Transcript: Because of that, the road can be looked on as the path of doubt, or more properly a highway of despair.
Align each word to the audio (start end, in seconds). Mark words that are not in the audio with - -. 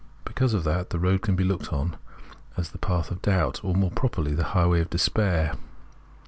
Because 0.25 0.55
of 0.55 0.63
that, 0.63 0.89
the 0.89 0.97
road 0.97 1.21
can 1.21 1.35
be 1.35 1.43
looked 1.43 1.71
on 1.71 1.95
as 2.57 2.71
the 2.71 2.79
path 2.79 3.11
of 3.11 3.21
doubt, 3.21 3.63
or 3.63 3.75
more 3.75 3.91
properly 3.91 4.33
a 4.35 4.41
highway 4.41 4.81
of 4.81 4.89
despair. 4.89 5.53